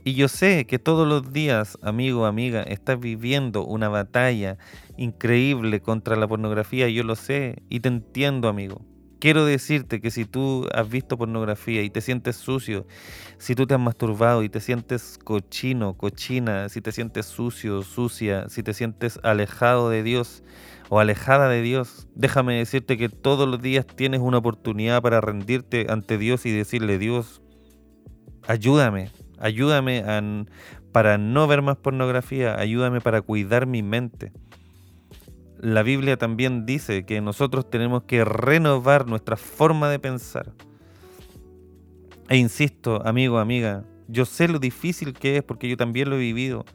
[0.05, 4.57] Y yo sé que todos los días, amigo, amiga, estás viviendo una batalla
[4.97, 8.81] increíble contra la pornografía, yo lo sé y te entiendo, amigo.
[9.23, 12.85] Quiero decirte que si tú has visto pornografía y te sientes sucio,
[13.37, 18.49] si tú te has masturbado y te sientes cochino, cochina, si te sientes sucio, sucia,
[18.49, 20.43] si te sientes alejado de Dios
[20.89, 25.85] o alejada de Dios, déjame decirte que todos los días tienes una oportunidad para rendirte
[25.87, 27.41] ante Dios y decirle, Dios,
[28.45, 29.09] ayúdame,
[29.39, 30.03] ayúdame
[30.91, 34.33] para no ver más pornografía, ayúdame para cuidar mi mente
[35.63, 40.51] la Biblia también dice que nosotros tenemos que renovar nuestra forma de pensar.
[42.27, 46.19] E insisto, amigo, amiga, yo sé lo difícil que es porque yo también lo he
[46.19, 46.65] vivido.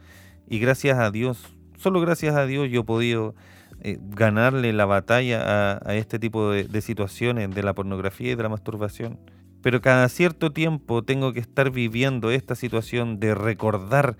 [0.48, 3.34] Y gracias a Dios, solo gracias a Dios yo he podido
[3.82, 8.42] eh, ganarle la batalla a, este tipo de, de situaciones de la pornografía y de
[8.42, 9.20] la masturbación.
[9.60, 14.16] Pero cada cierto tiempo tengo que estar viviendo esta situación de recordar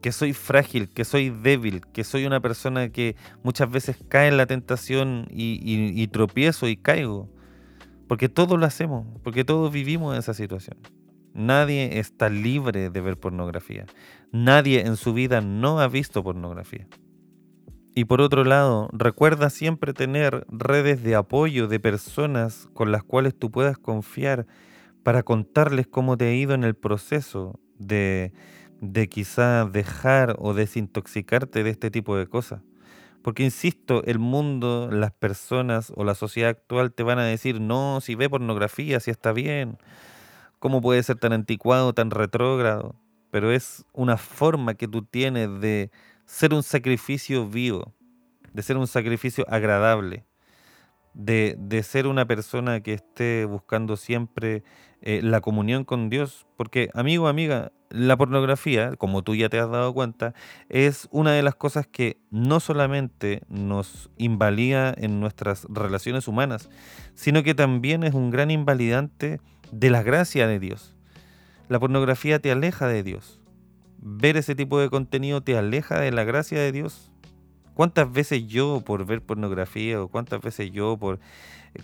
[0.00, 4.36] que soy frágil, que soy débil, que soy una persona que muchas veces cae en
[4.36, 7.28] la tentación y, tropiezo y caigo.
[8.06, 10.78] Porque todos lo hacemos, porque todos vivimos en esa situación.
[11.34, 13.86] Nadie está libre de ver pornografía.
[14.32, 16.86] Nadie en su vida no ha visto pornografía.
[17.94, 23.36] Y por otro lado, recuerda siempre tener redes de apoyo de personas con las cuales
[23.36, 24.46] tú puedas confiar
[25.02, 28.32] para contarles cómo te ha ido en el proceso de,
[28.80, 32.60] de quizá dejar o desintoxicarte de este tipo de cosas.
[33.22, 38.00] Porque insisto, el mundo, las personas o la sociedad actual te van a decir, no,
[38.00, 39.78] si ve pornografía, si está bien,
[40.58, 42.94] ¿cómo puede ser tan anticuado, tan retrógrado?
[43.30, 45.90] Pero es una forma que tú tienes de
[46.26, 47.92] ser un sacrificio vivo,
[48.52, 50.24] de ser un sacrificio agradable,
[51.12, 54.62] de, de ser una persona que esté buscando siempre
[55.02, 56.46] eh, la comunión con Dios.
[56.56, 60.34] Porque, amigo, amiga, la pornografía, como tú ya te has dado cuenta,
[60.68, 66.68] es una de las cosas que no solamente nos invalida en nuestras relaciones humanas,
[67.14, 69.40] sino que también es un gran invalidante
[69.72, 70.94] de la gracia de Dios.
[71.68, 73.40] La pornografía te aleja de Dios.
[74.00, 77.12] Ver ese tipo de contenido te aleja de la gracia de Dios.
[77.74, 81.20] ¿Cuántas veces yo por ver pornografía o cuántas veces yo por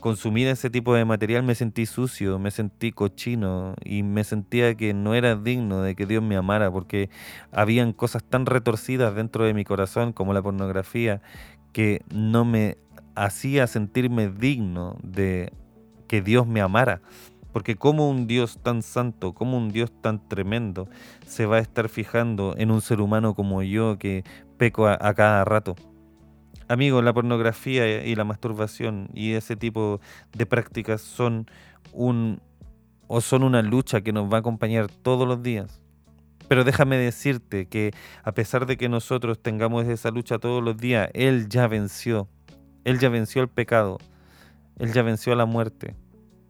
[0.01, 4.95] consumir ese tipo de material me sentí sucio, me sentí cochino y me sentía que
[4.95, 7.11] no era digno de que Dios me amara porque
[7.53, 11.21] habían cosas tan retorcidas dentro de mi corazón como la pornografía
[11.73, 12.77] que no me
[13.15, 15.53] hacía sentirme digno de
[16.09, 17.01] que Dios me amara.
[17.53, 20.89] Porque como un Dios tan santo, como un Dios tan tremendo,
[21.25, 24.25] se va a estar fijando en un ser humano como yo que
[24.57, 25.77] peco a, a cada rato.
[26.75, 30.01] Amigo, la pornografía y la masturbación y ese tipo
[30.33, 31.49] de prácticas son
[31.93, 32.41] un
[33.07, 35.81] o son una lucha que nos va a acompañar todos los días.
[36.49, 37.93] Pero déjame decirte que
[38.25, 42.27] a pesar de que nosotros tengamos esa lucha todos los días, Él ya venció.
[42.83, 43.99] Él ya venció el pecado.
[44.81, 45.95] Él ya venció la muerte.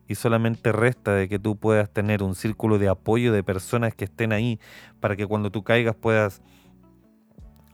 [0.08, 4.06] Y solamente resta de que tú puedas tener un círculo de apoyo de personas que
[4.06, 4.58] estén ahí
[5.00, 6.40] para que cuando tú caigas puedas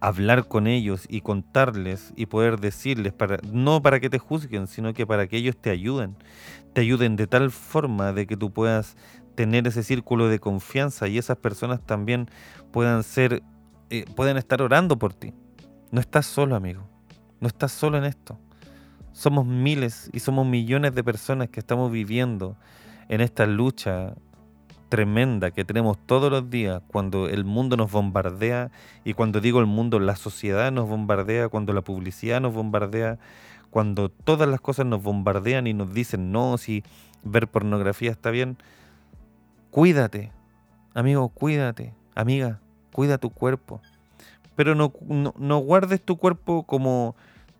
[0.01, 4.95] hablar con ellos y contarles y poder decirles, para, no para que te juzguen, sino
[4.95, 6.17] que para que ellos te ayuden,
[6.73, 8.97] te ayuden de tal forma de que tú puedas
[9.35, 12.29] tener ese círculo de confianza y esas personas también
[12.73, 13.43] puedan ser,
[13.91, 15.35] eh, pueden estar orando por ti.
[15.91, 16.83] No estás solo, amigo,
[17.41, 18.39] no estás solo en esto.
[19.13, 22.57] Somos miles y somos millones de personas que estamos viviendo
[23.09, 24.15] en esta lucha
[24.90, 28.70] tremenda que tenemos todos los días cuando el mundo nos bombardea,
[29.05, 33.18] y cuando digo el mundo, la sociedad nos bombardea, cuando la publicidad nos bombardea,
[33.70, 36.85] cuando todas las cosas nos bombardean y nos dicen, no, si
[37.22, 38.59] ver pornografía está bien,
[39.70, 40.33] cuídate,
[40.92, 42.61] amigo, cuídate, amiga,
[42.92, 43.81] cuida tu cuerpo.
[44.57, 47.14] Pero no, no, guardes tu cuerpo como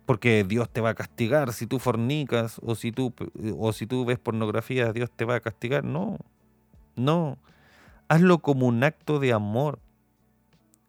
[0.05, 3.13] porque Dios te va a castigar si tú fornicas o si tú,
[3.57, 5.85] o si tú ves pornografía, Dios te va a castigar.
[5.85, 6.17] No,
[6.95, 7.37] no,
[8.07, 9.79] hazlo como un acto de amor.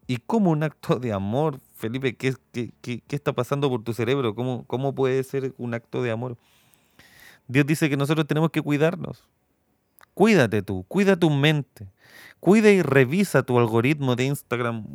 [0.05, 2.35] Y como un acto de amor, Felipe, ¿qué,
[2.81, 4.35] qué, está pasando por tu cerebro?
[4.35, 6.37] ¿Cómo, ¿Cómo puede ser un acto de amor?
[7.47, 9.23] Dios dice que nosotros tenemos que cuidarnos.
[10.13, 11.91] Cuídate tú, cuida tu mente.
[12.39, 14.85] Cuida y revisa tu algoritmo de Instagram.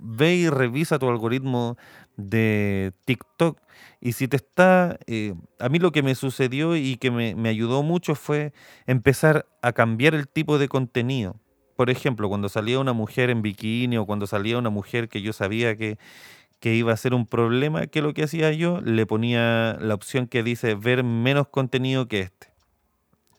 [0.00, 1.76] Ve y revisa tu algoritmo
[2.16, 3.60] de TikTok.
[4.00, 4.98] Y si te está...
[5.06, 8.52] Eh, a mí lo que me sucedió y que me, me ayudó mucho fue
[8.86, 11.36] empezar a cambiar el tipo de contenido.
[11.76, 15.32] Por ejemplo, cuando salía una mujer en bikini o cuando salía una mujer que yo
[15.32, 15.98] sabía que,
[16.58, 18.80] que iba a ser un problema, ¿qué es lo que hacía yo?
[18.80, 22.57] Le ponía la opción que dice ver menos contenido que este.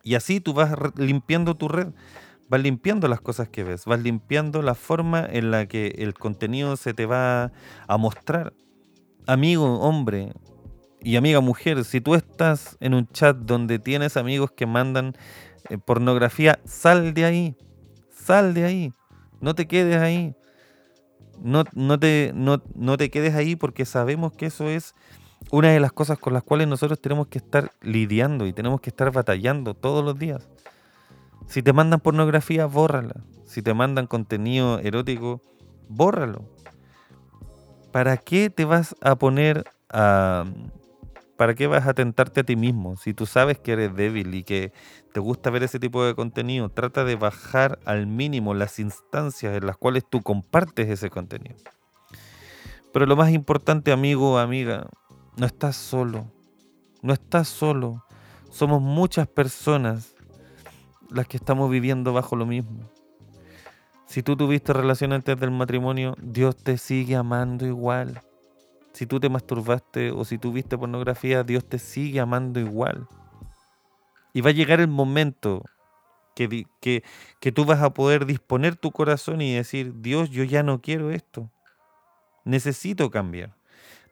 [0.03, 1.89] Y así tú vas limpiando tu red,
[2.47, 6.77] vas limpiando las cosas que ves, vas limpiando la forma en la que el contenido
[6.77, 7.51] se te va
[7.87, 8.53] a mostrar.
[9.27, 10.33] Amigo, hombre
[11.01, 15.15] y amiga mujer, si tú estás en un chat donde tienes amigos que mandan
[15.69, 17.55] eh, pornografía, sal de ahí,
[18.11, 18.93] sal de ahí,
[19.41, 20.35] no te quedes ahí.
[21.41, 24.93] No, no, te, no, no te quedes ahí porque sabemos que eso es
[25.51, 28.89] una de las cosas con las cuales nosotros tenemos que estar lidiando y tenemos que
[28.89, 30.47] estar batallando todos los días.
[31.47, 33.23] Si te mandan pornografía, bórrala.
[33.45, 35.41] Si te mandan contenido erótico,
[35.87, 36.43] bórralo.
[37.91, 40.45] ¿Para qué te vas a poner a...
[41.35, 42.97] ¿Para qué vas a tentarte a ti mismo?
[42.97, 44.73] Si tú sabes que eres débil y que
[45.13, 49.65] te gusta ver ese tipo de contenido, trata de bajar al mínimo las instancias en
[49.65, 51.55] las cuales tú compartes ese contenido.
[52.91, 54.87] Pero lo más importante, amigo o amiga,
[55.37, 56.31] no estás solo.
[57.01, 58.03] No estás solo.
[58.49, 60.15] Somos muchas personas
[61.09, 62.89] las que estamos viviendo bajo lo mismo.
[64.05, 68.21] Si tú tuviste relación antes del matrimonio, Dios te sigue amando igual.
[68.91, 73.07] Si tú te masturbaste o si tuviste pornografía, Dios te sigue amando igual.
[74.33, 75.63] Y va a llegar el momento
[76.35, 77.03] que, que,
[77.39, 81.11] que tú vas a poder disponer tu corazón y decir, Dios, yo ya no quiero
[81.11, 81.51] esto.
[82.45, 83.58] Necesito cambiar.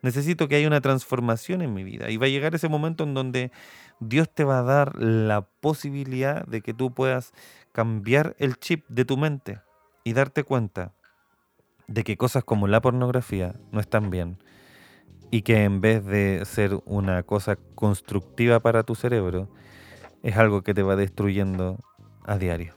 [0.01, 2.09] Necesito que haya una transformación en mi vida.
[2.09, 3.51] Y va a llegar ese momento en donde
[3.99, 7.33] Dios te va a dar la posibilidad de que tú puedas
[7.71, 9.61] cambiar el chip de tu mente
[10.03, 10.93] y darte cuenta
[11.87, 14.37] de que cosas como la pornografía no están bien
[15.31, 19.49] y que en vez de ser una cosa constructiva para tu cerebro,
[20.23, 21.79] es algo que te va destruyendo
[22.23, 22.73] a diario.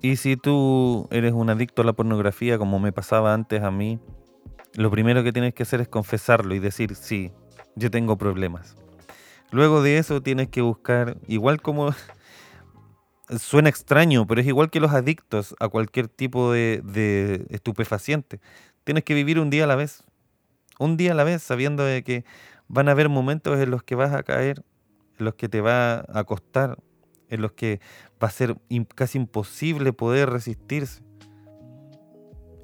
[0.00, 4.00] Y si tú eres un adicto a la pornografía, como me pasaba antes a mí,
[4.74, 7.32] lo primero que tienes que hacer es confesarlo y decir, sí,
[7.76, 8.76] yo tengo problemas.
[9.50, 11.94] Luego de eso tienes que buscar, igual como
[13.38, 18.40] suena extraño, pero es igual que los adictos a cualquier tipo de, de, estupefaciente.
[18.84, 20.04] Tienes que vivir un día a la vez.
[20.78, 22.24] Un día a la vez, sabiendo de que
[22.68, 24.64] van a haber momentos en los que vas a caer,
[25.18, 26.78] en los que te va a costar,
[27.28, 27.80] en los que
[28.22, 28.56] va a ser
[28.94, 31.02] casi imposible poder resistirse.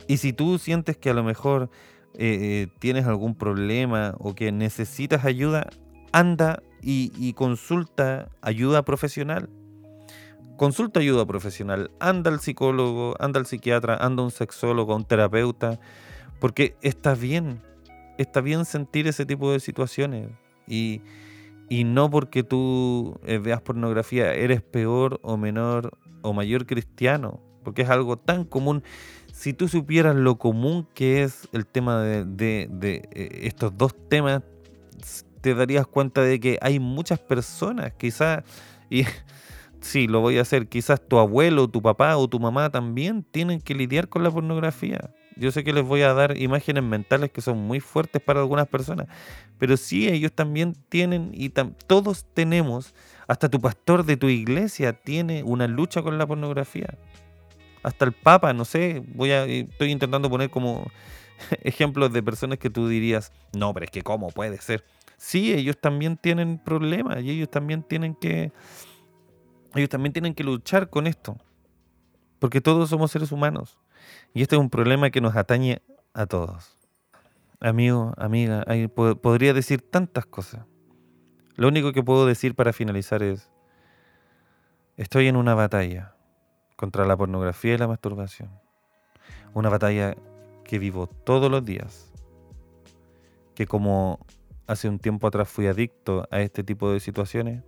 [0.07, 1.71] Y si tú sientes que a lo mejor
[2.15, 5.69] eh, eh, tienes algún problema o que necesitas ayuda,
[6.13, 9.49] anda y, consulta ayuda profesional.
[10.57, 11.91] Consulta ayuda profesional.
[12.01, 15.79] Anda al psicólogo, anda al psiquiatra, anda a un sexólogo, a un terapeuta.
[16.41, 17.61] Porque está bien.
[18.17, 20.31] Está bien sentir ese tipo de situaciones.
[20.67, 21.03] Y,
[21.69, 27.41] y no porque tú eh, veas pornografía eres peor o menor o mayor cristiano.
[27.63, 28.83] Porque es algo tan común
[29.39, 34.43] si tú supieras lo común que es el tema de, eh, estos dos temas,
[35.41, 38.43] te darías cuenta de que hay muchas personas, quizás,
[38.91, 39.05] y
[39.81, 43.61] sí, lo voy a hacer, quizás tu abuelo, tu papá o tu mamá también tienen
[43.61, 45.15] que lidiar con la pornografía.
[45.37, 48.67] Yo sé que les voy a dar imágenes mentales que son muy fuertes para algunas
[48.67, 49.07] personas,
[49.57, 51.51] pero sí, ellos también tienen, y
[51.87, 52.93] todos tenemos,
[53.29, 56.99] hasta tu pastor de tu iglesia tiene una lucha con la pornografía
[57.89, 60.91] hasta el Papa, no sé, voy a, estoy intentando poner como
[61.63, 64.85] ejemplos de personas que tú dirías, no, pero es que cómo puede ser.
[65.17, 68.53] Sí, ellos también tienen problemas y ellos también tienen que,
[69.75, 71.39] ellos también tienen que luchar con esto,
[72.39, 73.79] porque todos somos seres humanos
[74.35, 75.81] y este es un problema que nos atañe
[76.13, 76.77] a todos.
[77.61, 78.65] Amigo, amiga,
[79.23, 80.67] podría decir tantas cosas.
[81.57, 83.51] Lo único que puedo decir para finalizar es,
[84.97, 86.18] estoy en una batalla
[86.79, 88.51] contra la pornografía y la masturbación.
[89.53, 90.15] Una batalla
[90.63, 92.13] que vivo todos los días.
[93.57, 94.21] Que como
[94.69, 97.65] hace un tiempo atrás fui adicto a este tipo de situaciones,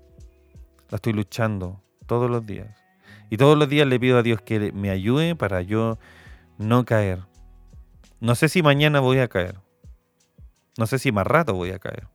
[0.91, 2.69] la estoy luchando todos los días.
[3.31, 5.99] Y todos los días le pido a Dios que me ayude para yo
[6.59, 7.27] no caer.
[8.21, 9.59] No sé si mañana voy a caer.
[10.79, 12.07] No sé si más rato voy a caer.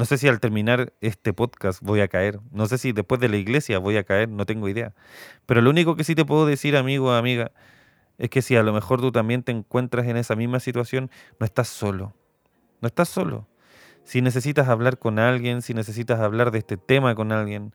[0.00, 2.40] No sé si al terminar este podcast voy a caer.
[2.52, 4.30] No sé si después de la iglesia voy a caer.
[4.30, 4.94] No tengo idea.
[5.44, 7.52] Pero lo único que sí te puedo decir, amigo o amiga,
[8.16, 11.44] es que si a lo mejor tú también te encuentras en esa misma situación, no
[11.44, 12.14] estás solo.
[12.80, 13.46] No estás solo.
[14.02, 17.74] Si necesitas hablar con alguien, si necesitas hablar de este tema con alguien,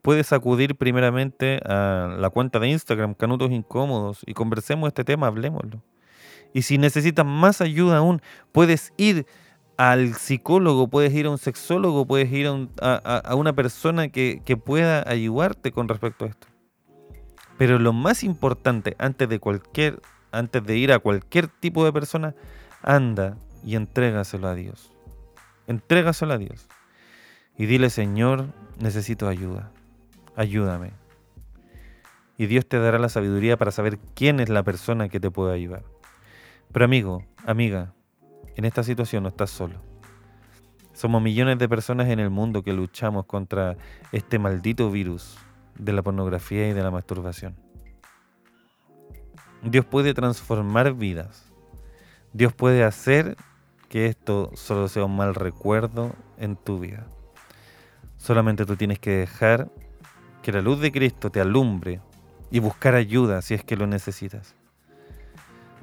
[0.00, 5.82] puedes acudir primeramente a la cuenta de Instagram, Canutos Incómodos, y conversemos este tema, hablemoslo.
[6.54, 9.26] Y si necesitas más ayuda aún, puedes ir
[9.78, 12.48] al psicólogo, puedes ir a un sexólogo, puedes ir
[12.82, 16.48] a, una persona que, pueda ayudarte con respecto a esto.
[17.56, 20.02] Pero lo más importante, antes de cualquier,
[20.32, 22.34] antes de ir a cualquier tipo de persona,
[22.82, 24.92] anda y entrégaselo a Dios.
[25.68, 26.66] Entrégaselo a Dios.
[27.56, 28.46] Y dile, Señor,
[28.80, 29.70] necesito ayuda.
[30.34, 30.90] Ayúdame.
[32.36, 35.54] Y Dios te dará la sabiduría para saber quién es la persona que te puede
[35.54, 35.84] ayudar.
[36.72, 37.94] Pero amigo, amiga,
[38.58, 39.76] en esta situación no estás solo.
[40.92, 43.76] Somos millones de personas en el mundo que luchamos contra
[44.10, 45.38] este maldito virus
[45.78, 47.54] de la pornografía y de la masturbación.
[49.62, 51.52] Dios puede transformar vidas.
[52.32, 53.36] Dios puede hacer
[53.88, 57.06] que esto solo sea un mal recuerdo en tu vida.
[58.16, 59.70] Solamente tú tienes que dejar
[60.42, 62.00] que la luz de Cristo te alumbre
[62.50, 64.57] y buscar ayuda si es que lo necesitas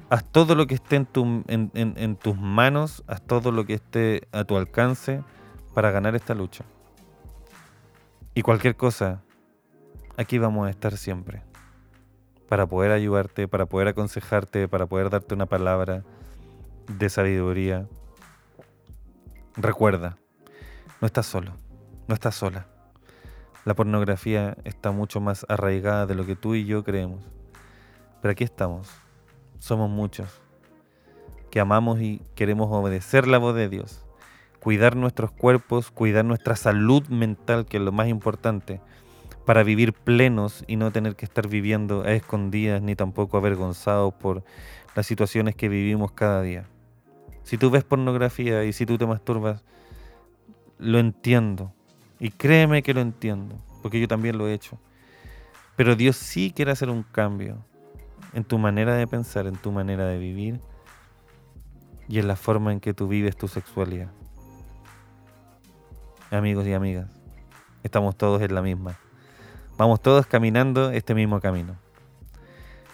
[0.08, 4.56] haz todo lo que esté en, tus manos, haz todo lo que esté a tu
[4.56, 5.22] alcance
[5.74, 6.64] para ganar esta lucha.
[8.34, 9.22] Y cualquier cosa,
[10.16, 11.42] aquí vamos a estar siempre.
[12.48, 16.04] Para poder ayudarte, para poder aconsejarte, para poder darte una palabra
[16.86, 17.88] de sabiduría.
[19.56, 20.16] Recuerda,
[21.00, 21.56] no estás solo,
[22.06, 22.68] no estás sola.
[23.64, 27.24] La pornografía está mucho más arraigada de lo que tú y yo creemos.
[28.22, 28.88] Pero aquí estamos
[29.58, 30.42] somos muchos
[31.50, 34.04] que amamos y queremos obedecer la voz de Dios,
[34.60, 38.80] cuidar nuestros cuerpos, cuidar nuestra salud mental, que es lo más importante,
[39.46, 44.44] para vivir plenos y no tener que estar viviendo a escondidas ni tampoco avergonzados por
[44.94, 46.66] las situaciones que vivimos cada día.
[47.44, 49.62] Si tú ves pornografía y si tú te masturbas,
[50.78, 51.72] lo entiendo.
[52.18, 54.80] Y créeme que lo entiendo, porque yo también lo he hecho.
[55.76, 57.64] Pero Dios sí quiere hacer un cambio.
[58.32, 60.60] En tu manera de pensar, en tu manera de vivir
[62.08, 64.08] y en la forma en que tú vives tu sexualidad.
[66.30, 67.08] Amigos y amigas,
[67.82, 68.96] estamos todos en la misma.
[69.76, 71.76] Vamos todos caminando este mismo camino.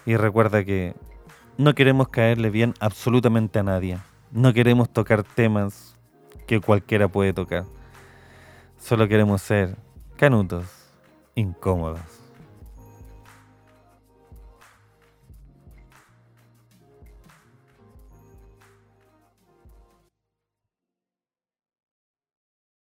[0.05, 0.95] Y recuerda que
[1.57, 3.99] no queremos caerle bien absolutamente a nadie.
[4.31, 5.95] No queremos tocar temas
[6.47, 7.65] que cualquiera puede tocar.
[8.77, 9.77] Solo queremos ser
[10.17, 10.65] canutos
[11.35, 12.22] incómodos.